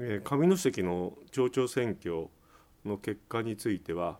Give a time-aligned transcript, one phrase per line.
[0.00, 2.28] え上関の町長選挙
[2.84, 4.18] の結果については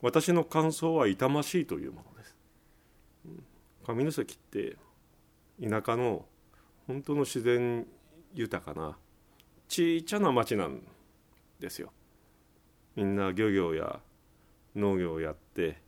[0.00, 2.36] 私の感想は痛ましいというものです。
[3.84, 4.76] 上関って
[5.62, 6.24] 田舎の
[6.86, 7.86] 本当の自然
[8.34, 8.96] 豊かな
[9.68, 10.82] ちっちゃな町なん
[11.60, 11.92] ですよ。
[12.96, 14.00] みんな漁業や
[14.74, 15.80] 農業をやって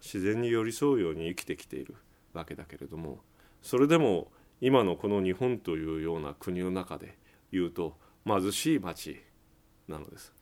[0.00, 1.94] 自然に寄り添うように生きてきている
[2.32, 3.20] わけだけれども
[3.62, 4.30] それでも
[4.60, 7.16] 今のこの日本というような国の中で
[7.52, 7.96] 言うと
[8.26, 9.20] 貧しい町
[9.88, 10.32] なのです。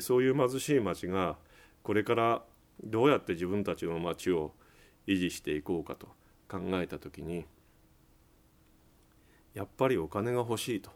[0.00, 1.36] そういう貧しい町が
[1.82, 2.42] これから
[2.84, 4.54] どうやって自分たちの町を
[5.06, 6.06] 維持していこうかと
[6.48, 7.44] 考えた時に
[9.54, 10.90] やっぱりお金が欲しいと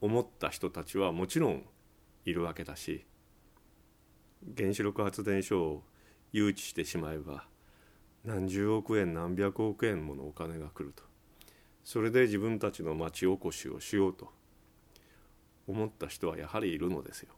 [0.00, 1.64] 思った人たちはもちろん
[2.24, 3.04] いるわけだし
[4.56, 5.82] 原子力発電所を
[6.32, 7.46] 誘致してしまえば
[8.24, 11.02] 何十億円何百億円ものお金が来ると
[11.86, 14.32] それで自分たちの町おこしをしようと
[15.68, 17.30] 思った人はやはりいるのですよ。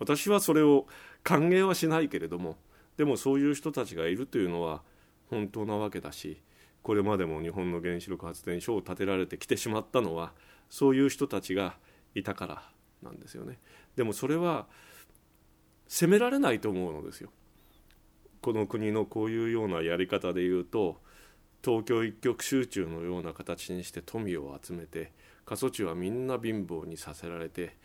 [0.00, 0.88] 私はそれを
[1.22, 2.56] 歓迎はしないけれども
[2.96, 4.82] でもそういう人たちがいるというのは
[5.30, 6.42] 本当なわけだし
[6.82, 10.32] これまでも日本の原子力発電所を建てられてきてしまったのは
[10.68, 11.76] そういう人たちが
[12.16, 12.68] いたから
[13.00, 13.60] なんですよね。
[13.94, 14.66] でもそれは
[15.86, 17.30] 責められないと思うのですよ。
[18.40, 21.00] この国のこういうようなやり方で言うと
[21.64, 25.12] 東京一極集中のような形にして富を集めて
[25.44, 27.76] 過疎地はみんな貧乏にさせられて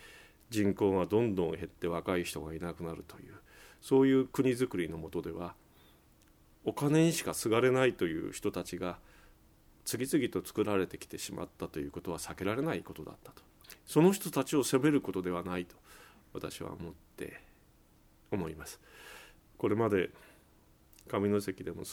[0.50, 3.34] 人口がどんどん減って若い人がいなくなるという
[3.82, 5.54] そういう国づくりのもとでは
[6.66, 8.98] お金にしかすがれないという人たちが
[9.86, 13.42] 次々と作られてきてしまったということは避けられないことだったと。
[13.86, 15.76] その人たちを責めることではないと
[16.34, 17.42] 私は思って
[18.32, 18.82] 思います。
[19.58, 20.10] これまで
[21.08, 21.86] 上関でも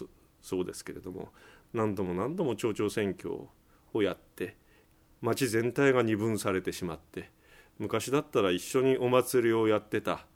[0.45, 1.31] そうですけれども
[1.73, 3.33] 何度も何度も町長選挙
[3.95, 4.56] をやって
[5.23, 7.31] 町全体が二分されてしまって
[7.78, 10.27] 昔だったら一緒にお祭りをやってた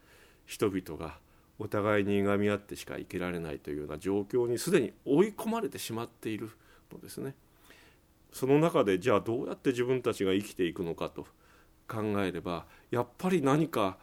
[0.46, 1.18] 人々が
[1.58, 6.50] お互いにいがみ合ってしか生きられないというような状況にすでに追い込まれてしまっている
[6.90, 7.34] のですね。
[8.32, 11.26] その中でじゃあどうやって自分たちが生きていくのかと
[11.86, 13.98] 考えればやっぱり何か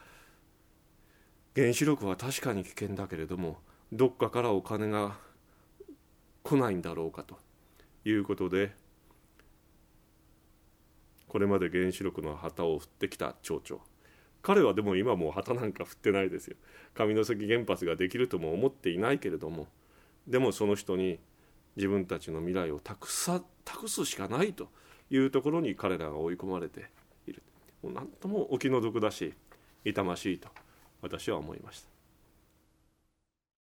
[1.56, 3.58] 原子力は確かに危険だけれども
[3.92, 5.18] どっかからお金が
[6.46, 7.40] 来ないんだろうかと
[8.06, 8.72] いうことで
[11.28, 13.82] これまで原子力の旗を振ってきた町長
[14.44, 16.56] 彼はでも今もう旗なんか振ってないですよ。
[16.94, 19.68] 上関原発ができるとも思っていないけれども
[20.28, 21.20] でもその人に
[21.78, 24.70] 自分たちの未来を託さ託すしかないと
[25.10, 26.92] いうところに彼らが追い込まれて
[27.26, 27.42] いる。
[27.82, 29.34] もう何ともお気の毒だし
[29.84, 30.50] 痛ましいと
[31.02, 31.95] 私は思いました。